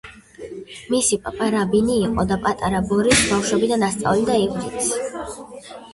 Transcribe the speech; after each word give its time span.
მისი 0.93 1.17
პაპა 1.25 1.49
რაბინი 1.57 1.99
იყო 2.07 2.25
და 2.31 2.37
პატარა 2.45 2.81
ბორისს 2.93 3.27
ბავშვობიდან 3.35 3.87
ასწავლიდა 3.89 4.39
ივრითს. 4.45 5.41